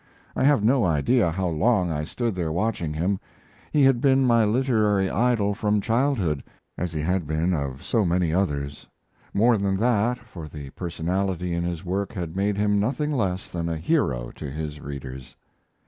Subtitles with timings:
[0.35, 3.19] I have no idea how long I stood there watching him.
[3.71, 6.43] He had been my literary idol from childhood,
[6.75, 8.87] as he had been of so many others;
[9.31, 13.69] more than that, for the personality in his work had made him nothing less than
[13.69, 15.35] a hero to his readers.